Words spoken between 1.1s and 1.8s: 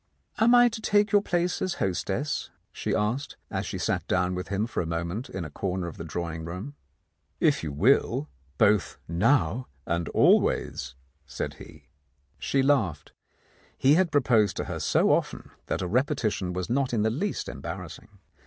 your place as